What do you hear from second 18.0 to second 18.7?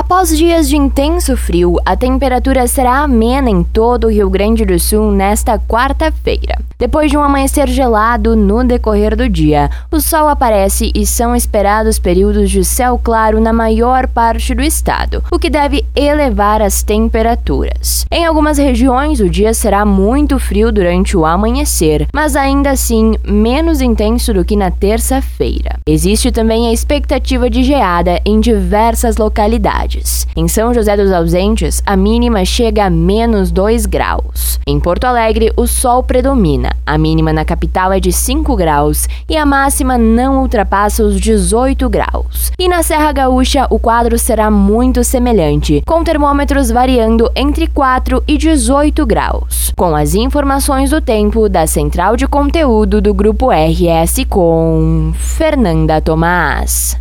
Em algumas